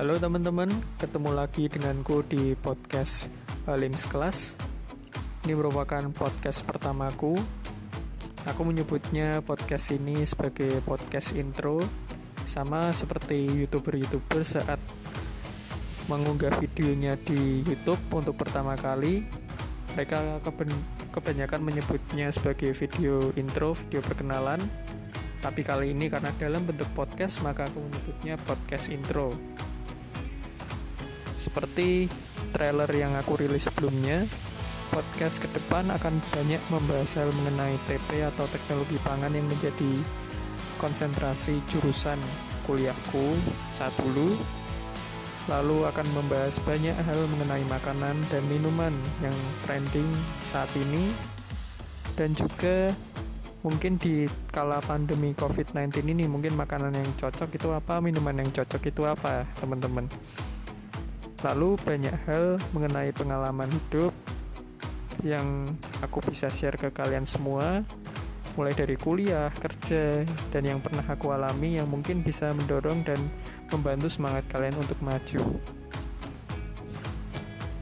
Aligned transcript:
Halo 0.00 0.16
teman-teman, 0.16 0.72
ketemu 0.96 1.28
lagi 1.36 1.68
denganku 1.68 2.24
di 2.24 2.56
podcast 2.56 3.28
Halims 3.68 4.08
Kelas. 4.08 4.56
Ini 5.44 5.52
merupakan 5.52 6.00
podcast 6.16 6.64
pertamaku. 6.64 7.36
Aku 8.48 8.64
menyebutnya 8.64 9.44
podcast 9.44 9.92
ini 9.92 10.24
sebagai 10.24 10.80
podcast 10.88 11.36
intro, 11.36 11.84
sama 12.48 12.96
seperti 12.96 13.44
youtuber-youtuber 13.44 14.40
saat 14.40 14.80
mengunggah 16.08 16.56
videonya 16.56 17.20
di 17.20 17.60
YouTube 17.68 18.00
untuk 18.16 18.40
pertama 18.40 18.80
kali. 18.80 19.28
Mereka 20.00 20.40
kebanyakan 21.12 21.60
menyebutnya 21.60 22.32
sebagai 22.32 22.72
video 22.72 23.36
intro, 23.36 23.76
video 23.76 24.00
perkenalan. 24.00 24.64
Tapi 25.44 25.60
kali 25.60 25.92
ini 25.92 26.08
karena 26.08 26.32
dalam 26.40 26.64
bentuk 26.64 26.88
podcast, 26.96 27.44
maka 27.44 27.68
aku 27.68 27.84
menyebutnya 27.84 28.40
podcast 28.48 28.88
intro. 28.88 29.36
Seperti 31.40 32.04
trailer 32.52 32.92
yang 32.92 33.16
aku 33.16 33.40
rilis 33.40 33.64
sebelumnya, 33.64 34.28
podcast 34.92 35.40
ke 35.40 35.48
depan 35.48 35.88
akan 35.88 36.20
banyak 36.36 36.60
membahas 36.68 37.16
hal 37.16 37.32
mengenai 37.32 37.80
TP 37.88 38.20
atau 38.28 38.44
teknologi 38.52 39.00
pangan 39.00 39.32
yang 39.32 39.48
menjadi 39.48 39.88
konsentrasi 40.76 41.64
jurusan 41.72 42.20
kuliahku 42.68 43.40
saat 43.72 43.96
dulu. 44.04 44.36
Lalu 45.48 45.88
akan 45.88 46.06
membahas 46.12 46.60
banyak 46.60 46.92
hal 46.92 47.20
mengenai 47.32 47.64
makanan 47.72 48.20
dan 48.28 48.42
minuman 48.52 48.92
yang 49.24 49.34
trending 49.64 50.12
saat 50.44 50.68
ini. 50.76 51.08
Dan 52.20 52.36
juga 52.36 52.92
mungkin 53.64 53.96
di 53.96 54.28
kala 54.52 54.84
pandemi 54.84 55.32
COVID-19 55.32 56.04
ini 56.04 56.28
mungkin 56.28 56.52
makanan 56.52 56.92
yang 56.92 57.08
cocok 57.16 57.48
itu 57.56 57.72
apa, 57.72 57.96
minuman 58.04 58.44
yang 58.44 58.52
cocok 58.52 58.82
itu 58.92 59.08
apa, 59.08 59.48
teman-teman. 59.56 60.04
Lalu 61.40 61.80
banyak 61.80 62.16
hal 62.28 62.60
mengenai 62.76 63.10
pengalaman 63.16 63.68
hidup 63.72 64.12
yang 65.24 65.72
aku 66.00 66.20
bisa 66.24 66.48
share 66.48 66.76
ke 66.76 66.88
kalian 66.92 67.28
semua 67.28 67.84
mulai 68.58 68.74
dari 68.74 68.98
kuliah, 68.98 69.48
kerja, 69.56 70.26
dan 70.50 70.62
yang 70.66 70.78
pernah 70.82 71.06
aku 71.06 71.30
alami 71.30 71.78
yang 71.78 71.86
mungkin 71.86 72.20
bisa 72.20 72.50
mendorong 72.50 73.06
dan 73.06 73.16
membantu 73.70 74.10
semangat 74.10 74.44
kalian 74.50 74.74
untuk 74.76 74.98
maju. 75.00 75.42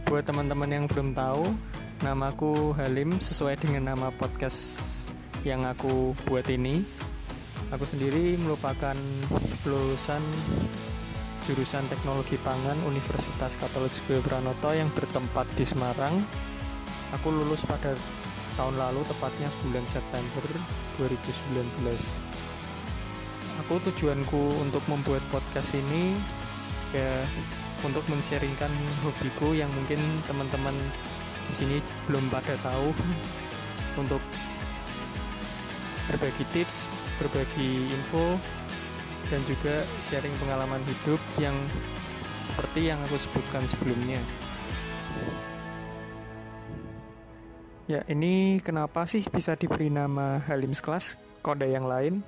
Buat 0.08 0.24
teman-teman 0.28 0.68
yang 0.68 0.84
belum 0.88 1.16
tahu, 1.16 1.44
namaku 2.04 2.76
Halim 2.76 3.16
sesuai 3.18 3.60
dengan 3.60 3.96
nama 3.96 4.08
podcast 4.12 4.60
yang 5.44 5.64
aku 5.64 6.12
buat 6.28 6.48
ini. 6.48 6.84
Aku 7.68 7.84
sendiri 7.84 8.40
merupakan 8.40 8.96
lulusan 9.68 10.22
jurusan 11.48 11.88
Teknologi 11.88 12.36
Pangan 12.36 12.76
Universitas 12.84 13.56
Katolik 13.56 13.88
Segera 13.88 14.20
Pranoto 14.20 14.68
yang 14.68 14.92
bertempat 14.92 15.48
di 15.56 15.64
Semarang. 15.64 16.20
Aku 17.16 17.32
lulus 17.32 17.64
pada 17.64 17.96
tahun 18.60 18.76
lalu 18.76 19.00
tepatnya 19.08 19.48
bulan 19.64 19.80
September 19.88 20.44
2019. 21.00 21.64
Aku 23.64 23.80
tujuanku 23.80 24.60
untuk 24.60 24.84
membuat 24.92 25.24
podcast 25.32 25.72
ini 25.72 26.20
ya 26.92 27.24
untuk 27.80 28.04
men-sharingkan 28.12 28.68
hobiku 29.00 29.56
yang 29.56 29.72
mungkin 29.72 30.04
teman-teman 30.28 30.76
di 31.48 31.52
sini 31.56 31.76
belum 32.04 32.28
pada 32.28 32.60
tahu 32.60 32.92
untuk 34.04 34.20
berbagi 36.12 36.44
tips, 36.52 36.92
berbagi 37.16 37.88
info 37.96 38.36
dan 39.26 39.40
juga 39.50 39.82
sharing 39.98 40.32
pengalaman 40.38 40.80
hidup 40.86 41.20
yang 41.42 41.54
seperti 42.38 42.88
yang 42.88 42.98
aku 43.04 43.18
sebutkan 43.18 43.66
sebelumnya. 43.66 44.22
Ya, 47.88 48.04
ini 48.04 48.60
kenapa 48.60 49.08
sih 49.08 49.24
bisa 49.24 49.56
diberi 49.56 49.88
nama 49.88 50.44
Halim's 50.44 50.84
Class, 50.84 51.16
kode 51.40 51.72
yang 51.72 51.88
lain? 51.88 52.20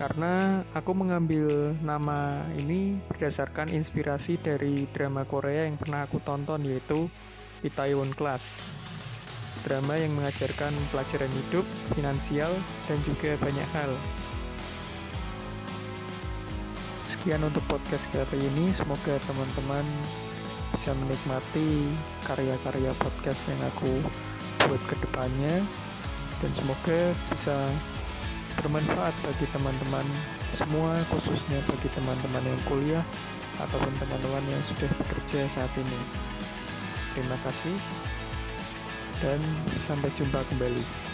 Karena 0.00 0.64
aku 0.72 0.96
mengambil 0.96 1.76
nama 1.84 2.40
ini 2.56 2.96
berdasarkan 3.12 3.68
inspirasi 3.76 4.40
dari 4.40 4.88
drama 4.88 5.28
Korea 5.28 5.68
yang 5.68 5.76
pernah 5.76 6.08
aku 6.08 6.16
tonton 6.24 6.64
yaitu 6.64 7.12
Itaewon 7.60 8.16
Class. 8.16 8.64
Drama 9.68 10.00
yang 10.00 10.16
mengajarkan 10.16 10.72
pelajaran 10.90 11.30
hidup, 11.30 11.62
finansial, 11.94 12.50
dan 12.88 12.98
juga 13.04 13.36
banyak 13.38 13.68
hal. 13.76 13.92
Sekian 17.22 17.46
untuk 17.46 17.62
podcast 17.70 18.10
kali 18.10 18.50
ini. 18.50 18.74
Semoga 18.74 19.14
teman-teman 19.30 19.86
bisa 20.74 20.90
menikmati 20.90 21.94
karya-karya 22.26 22.90
podcast 22.98 23.46
yang 23.46 23.62
aku 23.62 24.02
buat 24.66 24.82
ke 24.90 24.98
depannya 25.06 25.62
dan 26.42 26.50
semoga 26.50 27.14
bisa 27.30 27.54
bermanfaat 28.58 29.14
bagi 29.22 29.46
teman-teman 29.54 30.02
semua 30.50 30.98
khususnya 31.14 31.62
bagi 31.70 31.94
teman-teman 31.94 32.42
yang 32.42 32.58
kuliah 32.66 33.06
ataupun 33.62 33.94
teman-teman 34.02 34.42
yang 34.50 34.62
sudah 34.66 34.90
bekerja 34.90 35.46
saat 35.46 35.70
ini. 35.78 36.00
Terima 37.14 37.38
kasih 37.46 37.78
dan 39.22 39.38
sampai 39.78 40.10
jumpa 40.18 40.42
kembali. 40.50 41.11